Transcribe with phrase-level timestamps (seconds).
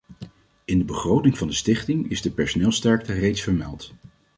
[0.65, 3.93] In de begroting van de stichting is de personeelssterkte reeds vermeld.